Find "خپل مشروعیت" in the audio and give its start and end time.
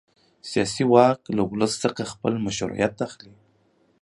2.11-2.95